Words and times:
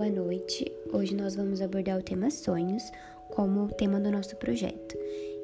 boa 0.00 0.10
noite. 0.10 0.72
Hoje 0.94 1.14
nós 1.14 1.36
vamos 1.36 1.60
abordar 1.60 1.98
o 1.98 2.02
tema 2.02 2.30
sonhos 2.30 2.90
como 3.28 3.68
tema 3.68 4.00
do 4.00 4.10
nosso 4.10 4.34
projeto. 4.36 4.96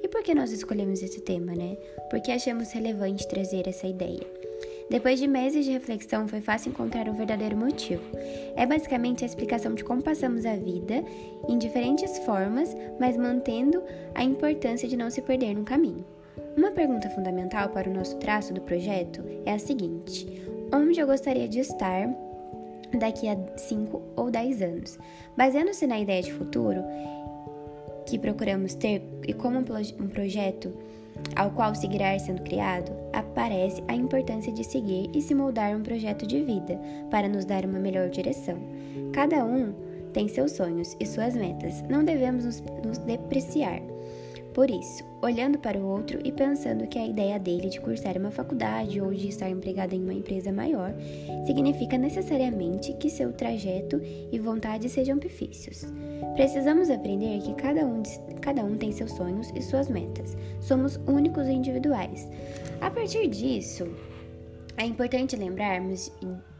E 0.03 0.08
por 0.08 0.22
que 0.22 0.35
nós 0.35 0.51
escolhemos 0.51 1.03
esse 1.03 1.21
tema, 1.21 1.54
né? 1.54 1.76
Porque 2.08 2.32
achamos 2.32 2.72
relevante 2.72 3.29
trazer 3.29 3.69
essa 3.69 3.87
ideia. 3.87 4.26
Depois 4.88 5.21
de 5.21 5.26
meses 5.26 5.66
de 5.66 5.72
reflexão, 5.72 6.26
foi 6.26 6.40
fácil 6.40 6.71
encontrar 6.71 7.06
um 7.06 7.12
verdadeiro 7.12 7.54
motivo. 7.54 8.03
É 8.56 8.65
basicamente 8.65 9.24
a 9.24 9.26
explicação 9.26 9.74
de 9.74 9.84
como 9.84 10.03
passamos 10.03 10.47
a 10.47 10.57
vida 10.57 11.04
em 11.47 11.58
diferentes 11.58 12.16
formas, 12.20 12.75
mas 12.98 13.15
mantendo 13.15 13.83
a 14.15 14.25
importância 14.25 14.88
de 14.88 14.97
não 14.97 15.11
se 15.11 15.20
perder 15.20 15.54
no 15.54 15.65
caminho. 15.65 16.07
Uma 16.57 16.70
pergunta 16.70 17.11
fundamental 17.11 17.69
para 17.69 17.91
o 17.91 17.93
nosso 17.93 18.16
traço 18.16 18.55
do 18.55 18.62
projeto 18.62 19.23
é 19.45 19.52
a 19.52 19.59
seguinte: 19.59 20.27
onde 20.73 20.98
eu 20.98 21.07
gostaria 21.07 21.47
de 21.47 21.59
estar 21.59 22.09
daqui 22.99 23.29
a 23.29 23.37
5 23.57 24.03
ou 24.17 24.31
10 24.31 24.63
anos. 24.63 24.99
Baseando-se 25.37 25.87
na 25.87 25.99
ideia 25.99 26.23
de 26.23 26.33
futuro 26.33 26.83
que 28.07 28.19
procuramos 28.19 28.75
ter 28.75 29.03
e 29.27 29.33
como 29.33 29.59
um 29.59 30.09
projeto 30.09 30.73
ao 31.35 31.51
qual 31.51 31.75
seguirá 31.75 32.19
sendo 32.19 32.43
criado, 32.43 32.93
aparece 33.12 33.83
a 33.89 33.95
importância 33.95 34.53
de 34.53 34.65
seguir 34.65 35.11
e 35.15 35.21
se 35.21 35.35
moldar 35.35 35.75
um 35.77 35.83
projeto 35.83 36.27
de 36.27 36.43
vida 36.43 36.79
para 37.11 37.29
nos 37.29 37.45
dar 37.45 37.65
uma 37.65 37.79
melhor 37.79 38.09
direção. 38.09 38.59
Cada 39.12 39.45
um 39.45 39.73
tem 40.12 40.29
seus 40.29 40.53
sonhos 40.53 40.97
e 41.01 41.07
suas 41.07 41.34
metas, 41.34 41.83
não 41.89 42.05
devemos 42.05 42.45
nos, 42.45 42.62
nos 42.84 42.98
depreciar. 42.98 43.81
Por 44.56 44.70
isso, 44.70 45.05
olhando 45.20 45.59
para 45.59 45.77
o 45.77 45.87
outro 45.87 46.19
e 46.24 46.33
pensando 46.33 46.87
que 46.87 46.98
a 46.98 47.06
ideia 47.06 47.38
dele 47.38 47.69
de 47.69 47.78
cursar 47.78 48.16
uma 48.16 48.30
faculdade 48.30 48.98
ou 49.02 49.12
de 49.12 49.28
estar 49.28 49.51
empregado 49.51 49.92
em 49.92 50.02
uma 50.02 50.14
empresa 50.14 50.51
maior 50.51 50.94
significa 51.44 51.98
necessariamente 51.98 52.94
que 52.94 53.11
seu 53.11 53.34
trajeto 53.34 54.00
e 54.33 54.39
vontade 54.39 54.89
sejam 54.89 55.19
difíceis. 55.19 55.92
Precisamos 56.36 56.89
aprender 56.89 57.42
que 57.42 57.53
cada 57.53 57.84
um, 57.84 58.03
cada 58.41 58.64
um 58.64 58.78
tem 58.78 58.92
seus 58.92 59.12
sonhos 59.12 59.53
e 59.55 59.61
suas 59.61 59.91
metas. 59.91 60.34
Somos 60.59 60.97
únicos 61.06 61.47
e 61.48 61.53
individuais. 61.53 62.27
A 62.81 62.91
partir 62.91 63.28
disso, 63.28 63.86
é 64.78 64.86
importante 64.86 65.36
lembrarmos 65.36 66.11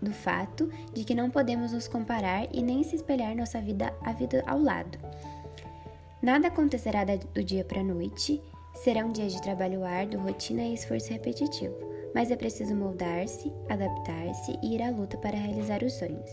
do 0.03 0.13
fato 0.13 0.71
de 0.93 1.03
que 1.03 1.15
não 1.15 1.31
podemos 1.31 1.73
nos 1.73 1.89
comparar 1.89 2.47
e 2.53 2.63
nem 2.63 2.83
se 2.83 2.97
espelhar 2.97 3.35
nossa 3.35 3.59
vida 3.59 3.91
a 4.03 4.13
vida 4.13 4.45
ao 4.47 4.61
lado. 4.61 4.99
Nada 6.23 6.49
acontecerá 6.49 7.05
do 7.05 7.45
dia 7.45 7.63
para 7.63 7.81
a 7.81 7.85
noite, 7.85 8.43
serão 8.75 9.13
dias 9.13 9.35
de 9.35 9.43
trabalho 9.43 9.85
árduo, 9.85 10.23
rotina 10.23 10.63
e 10.63 10.73
esforço 10.73 11.13
repetitivo, 11.13 11.75
mas 12.15 12.31
é 12.31 12.37
preciso 12.37 12.75
moldar-se, 12.75 13.53
adaptar-se 13.69 14.59
e 14.63 14.75
ir 14.75 14.83
à 14.83 14.91
luta 14.91 15.19
para 15.19 15.37
realizar 15.37 15.83
os 15.83 15.93
sonhos. 15.93 16.31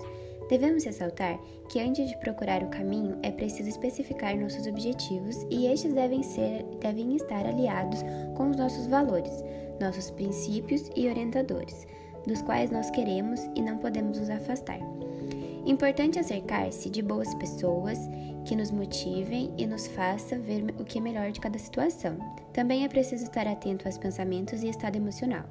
Devemos 0.49 0.85
ressaltar 0.85 1.37
que 1.69 1.79
antes 1.79 2.07
de 2.07 2.17
procurar 2.17 2.63
o 2.63 2.69
caminho 2.69 3.17
é 3.23 3.31
preciso 3.31 3.69
especificar 3.69 4.37
nossos 4.37 4.67
objetivos 4.67 5.35
e 5.49 5.67
estes 5.67 5.93
devem, 5.93 6.23
ser, 6.23 6.63
devem 6.79 7.15
estar 7.15 7.45
aliados 7.45 7.99
com 8.35 8.49
os 8.49 8.57
nossos 8.57 8.87
valores, 8.87 9.43
nossos 9.81 10.11
princípios 10.11 10.89
e 10.95 11.09
orientadores, 11.09 11.85
dos 12.25 12.41
quais 12.41 12.71
nós 12.71 12.89
queremos 12.89 13.39
e 13.55 13.61
não 13.61 13.77
podemos 13.77 14.19
nos 14.19 14.29
afastar. 14.29 14.79
Importante 15.65 16.19
é 16.19 16.23
cercar-se 16.23 16.89
de 16.89 17.01
boas 17.01 17.33
pessoas 17.35 17.97
que 18.45 18.53
nos 18.53 18.69
motivem 18.69 19.53
e 19.57 19.65
nos 19.65 19.87
façam 19.87 20.41
ver 20.41 20.63
o 20.77 20.83
que 20.83 20.97
é 20.97 21.01
melhor 21.01 21.31
de 21.31 21.39
cada 21.39 21.57
situação. 21.57 22.17
Também 22.51 22.83
é 22.83 22.89
preciso 22.89 23.23
estar 23.23 23.47
atento 23.47 23.87
aos 23.87 23.97
pensamentos 23.97 24.61
e 24.61 24.67
estado 24.67 24.97
emocional. 24.97 25.45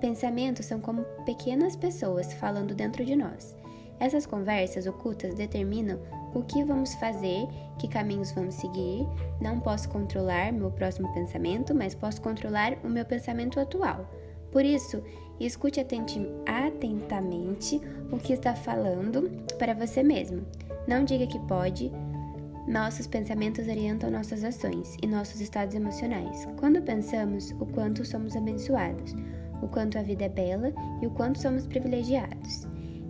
Pensamentos 0.00 0.64
são 0.64 0.80
como 0.80 1.04
pequenas 1.26 1.76
pessoas 1.76 2.32
falando 2.32 2.74
dentro 2.74 3.04
de 3.04 3.14
nós. 3.14 3.54
Essas 4.00 4.24
conversas 4.24 4.86
ocultas 4.86 5.34
determinam 5.34 5.98
o 6.34 6.42
que 6.42 6.64
vamos 6.64 6.94
fazer, 6.94 7.46
que 7.78 7.88
caminhos 7.88 8.32
vamos 8.32 8.54
seguir. 8.54 9.06
Não 9.38 9.60
posso 9.60 9.88
controlar 9.90 10.50
meu 10.50 10.70
próximo 10.70 11.12
pensamento, 11.12 11.74
mas 11.74 11.94
posso 11.94 12.22
controlar 12.22 12.78
o 12.82 12.88
meu 12.88 13.04
pensamento 13.04 13.60
atual. 13.60 14.08
Por 14.50 14.64
isso, 14.64 15.02
escute 15.46 15.80
atentamente 15.80 17.80
o 18.10 18.18
que 18.18 18.32
está 18.32 18.54
falando 18.54 19.30
para 19.58 19.74
você 19.74 20.02
mesmo. 20.02 20.42
Não 20.86 21.04
diga 21.04 21.26
que 21.26 21.38
pode. 21.40 21.92
Nossos 22.66 23.06
pensamentos 23.06 23.66
orientam 23.66 24.10
nossas 24.10 24.44
ações 24.44 24.96
e 25.02 25.06
nossos 25.06 25.40
estados 25.40 25.74
emocionais. 25.74 26.46
Quando 26.58 26.82
pensamos 26.82 27.50
o 27.52 27.66
quanto 27.66 28.04
somos 28.04 28.36
abençoados, 28.36 29.14
o 29.62 29.68
quanto 29.68 29.98
a 29.98 30.02
vida 30.02 30.24
é 30.24 30.28
bela 30.28 30.72
e 31.00 31.06
o 31.06 31.10
quanto 31.10 31.40
somos 31.40 31.66
privilegiados, 31.66 32.66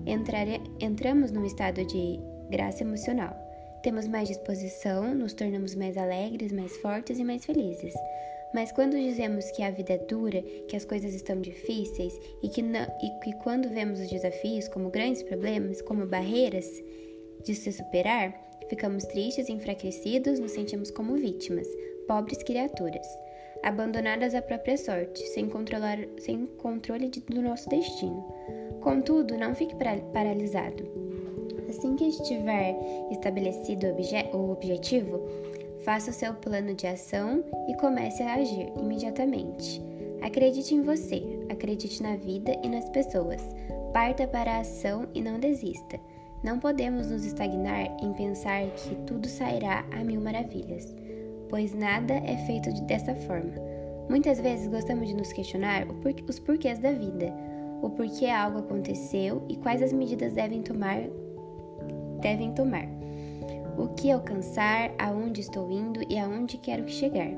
Entrare... 0.06 0.62
entramos 0.81 1.31
num 1.31 1.44
estado 1.44 1.84
de 1.84 2.19
graça 2.50 2.83
emocional. 2.83 3.48
Temos 3.83 4.09
mais 4.09 4.28
disposição, 4.28 5.15
nos 5.15 5.33
tornamos 5.33 5.75
mais 5.75 5.97
alegres, 5.97 6.53
mais 6.53 6.77
fortes 6.78 7.19
e 7.19 7.25
mais 7.25 7.44
felizes. 7.44 7.94
Mas 8.53 8.72
quando 8.72 8.97
dizemos 8.97 9.50
que 9.50 9.62
a 9.62 9.71
vida 9.71 9.93
é 9.93 9.99
dura, 9.99 10.43
que 10.66 10.77
as 10.77 10.84
coisas 10.84 11.15
estão 11.15 11.41
difíceis 11.41 12.19
e 12.43 12.49
que, 12.49 12.62
não, 12.62 12.87
e 13.03 13.21
que 13.22 13.33
quando 13.43 13.69
vemos 13.69 14.00
os 14.00 14.09
desafios 14.09 14.69
como 14.69 14.91
grandes 14.91 15.22
problemas, 15.22 15.83
como 15.83 16.06
barreiras 16.06 16.67
de 17.44 17.55
se 17.55 17.71
superar, 17.72 18.34
ficamos 18.69 19.05
tristes, 19.05 19.49
enfraquecidos, 19.49 20.41
nos 20.41 20.53
sentimos 20.53 20.91
como 20.91 21.15
vítimas, 21.17 21.69
pobres 22.06 22.43
criaturas, 22.43 23.06
abandonadas 23.62 24.34
à 24.34 24.43
própria 24.43 24.77
sorte, 24.77 25.22
sem, 25.28 25.49
controlar, 25.49 25.99
sem 26.19 26.47
controle 26.47 27.09
de, 27.09 27.21
do 27.21 27.43
nosso 27.43 27.69
destino. 27.69 28.25
Contudo, 28.81 29.37
não 29.37 29.55
fique 29.55 29.75
paralisado. 30.12 30.98
Assim 31.69 31.97
que 31.97 32.05
estiver 32.05 32.77
estabelecido 33.11 33.87
o, 33.87 33.91
obje 33.91 34.31
o 34.33 34.51
objetivo, 34.51 35.21
Faça 35.89 36.11
o 36.11 36.15
seu 36.15 36.34
plano 36.34 36.75
de 36.75 36.87
ação 36.87 37.43
e 37.67 37.75
comece 37.75 38.23
a 38.23 38.34
agir 38.34 38.71
imediatamente. 38.79 39.83
Acredite 40.21 40.75
em 40.75 40.83
você, 40.83 41.23
acredite 41.49 42.03
na 42.03 42.15
vida 42.15 42.53
e 42.62 42.69
nas 42.69 42.89
pessoas. 42.91 43.41
Parta 43.93 44.27
para 44.27 44.53
a 44.53 44.61
ação 44.61 45.09
e 45.15 45.23
não 45.23 45.39
desista. 45.39 45.99
Não 46.43 46.59
podemos 46.59 47.11
nos 47.11 47.25
estagnar 47.25 47.97
em 48.03 48.12
pensar 48.12 48.67
que 48.67 48.95
tudo 49.06 49.27
sairá 49.29 49.85
a 49.91 50.05
mil 50.05 50.21
maravilhas, 50.21 50.95
pois 51.49 51.73
nada 51.75 52.15
é 52.15 52.37
feito 52.47 52.71
dessa 52.83 53.15
forma. 53.15 53.55
Muitas 54.11 54.41
vezes 54.41 54.69
gostamos 54.69 55.09
de 55.09 55.15
nos 55.15 55.33
questionar 55.33 55.87
os 56.29 56.39
porquês 56.39 56.79
da 56.79 56.93
vida, 56.93 57.33
o 57.83 57.89
porquê 57.89 58.27
algo 58.27 58.59
aconteceu 58.59 59.43
e 59.49 59.56
quais 59.56 59.83
as 59.83 59.93
medidas 59.93 60.35
devem 60.35 60.62
tomar. 60.62 61.00
Devem 62.21 62.53
tomar 62.53 62.99
o 63.79 63.89
que 63.89 64.11
alcançar, 64.11 64.93
aonde 64.99 65.41
estou 65.41 65.71
indo 65.71 66.01
e 66.11 66.19
aonde 66.19 66.59
quero 66.59 66.89
chegar. 66.89 67.31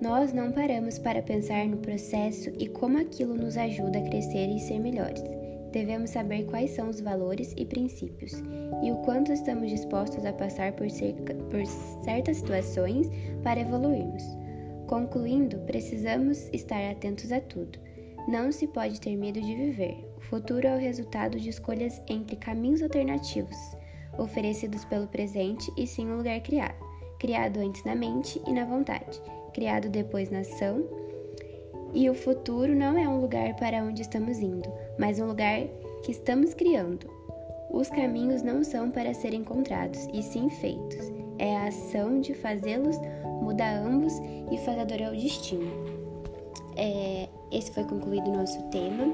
Nós 0.00 0.32
não 0.32 0.50
paramos 0.50 0.98
para 0.98 1.22
pensar 1.22 1.66
no 1.66 1.76
processo 1.76 2.50
e 2.58 2.66
como 2.66 2.98
aquilo 2.98 3.34
nos 3.34 3.56
ajuda 3.56 3.98
a 3.98 4.02
crescer 4.02 4.48
e 4.48 4.58
ser 4.58 4.80
melhores. 4.80 5.22
Devemos 5.70 6.10
saber 6.10 6.44
quais 6.46 6.70
são 6.70 6.88
os 6.88 7.00
valores 7.00 7.54
e 7.56 7.64
princípios 7.64 8.32
e 8.82 8.90
o 8.90 8.96
quanto 8.96 9.32
estamos 9.32 9.70
dispostos 9.70 10.24
a 10.24 10.32
passar 10.32 10.72
por, 10.72 10.90
cerca, 10.90 11.34
por 11.34 11.64
certas 12.02 12.38
situações 12.38 13.08
para 13.42 13.60
evoluirmos. 13.60 14.24
Concluindo, 14.86 15.58
precisamos 15.60 16.48
estar 16.52 16.90
atentos 16.90 17.30
a 17.30 17.40
tudo. 17.40 17.78
Não 18.28 18.50
se 18.50 18.66
pode 18.66 19.00
ter 19.00 19.16
medo 19.16 19.40
de 19.40 19.54
viver. 19.54 19.96
O 20.18 20.20
futuro 20.20 20.66
é 20.66 20.74
o 20.74 20.80
resultado 20.80 21.38
de 21.38 21.48
escolhas 21.48 22.02
entre 22.08 22.36
caminhos 22.36 22.82
alternativos 22.82 23.56
oferecidos 24.18 24.84
pelo 24.84 25.06
presente 25.06 25.72
e 25.76 25.86
sim 25.86 26.06
um 26.06 26.16
lugar 26.16 26.40
criado, 26.40 26.74
criado 27.18 27.58
antes 27.58 27.84
na 27.84 27.94
mente 27.94 28.40
e 28.46 28.52
na 28.52 28.64
vontade, 28.64 29.20
criado 29.52 29.88
depois 29.88 30.30
na 30.30 30.40
ação. 30.40 30.84
E 31.94 32.08
o 32.08 32.14
futuro 32.14 32.74
não 32.74 32.96
é 32.96 33.06
um 33.06 33.20
lugar 33.20 33.54
para 33.56 33.82
onde 33.82 34.02
estamos 34.02 34.38
indo, 34.38 34.70
mas 34.98 35.18
um 35.18 35.26
lugar 35.26 35.60
que 36.02 36.10
estamos 36.10 36.54
criando. 36.54 37.10
Os 37.70 37.88
caminhos 37.88 38.42
não 38.42 38.62
são 38.62 38.90
para 38.90 39.14
serem 39.14 39.40
encontrados, 39.40 40.06
e 40.12 40.22
sim 40.22 40.50
feitos. 40.50 41.10
É 41.38 41.56
a 41.56 41.68
ação 41.68 42.20
de 42.20 42.34
fazê-los 42.34 42.96
mudar 43.42 43.76
ambos 43.78 44.12
e 44.50 44.58
fazer 44.58 45.02
ao 45.02 45.12
destino. 45.12 45.70
É, 46.76 47.28
esse 47.50 47.72
foi 47.72 47.84
concluído 47.84 48.28
o 48.28 48.36
nosso 48.36 48.62
tema. 48.64 49.04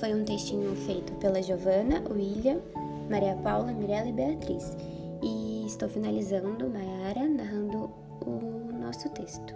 Foi 0.00 0.12
um 0.12 0.24
textinho 0.24 0.74
feito 0.74 1.12
pela 1.14 1.40
Giovana, 1.40 2.02
William, 2.10 2.60
Maria 3.08 3.34
Paula, 3.36 3.72
Mirella 3.72 4.08
e 4.08 4.12
Beatriz. 4.12 4.76
E 5.22 5.64
estou 5.66 5.88
finalizando, 5.88 6.68
Mayara, 6.68 7.26
narrando 7.28 7.90
o 8.26 8.72
nosso 8.72 9.08
texto. 9.10 9.54